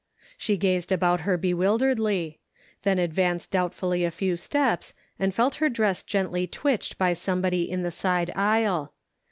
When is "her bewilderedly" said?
1.29-2.39